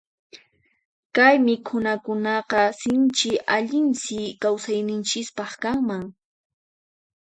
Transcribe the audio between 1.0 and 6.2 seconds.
Kay mikhunakunaqa sinchi allinsi kawsayninchispaq kanman.